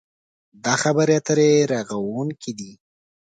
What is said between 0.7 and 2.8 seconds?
خبرې اترې رغوونکې دي.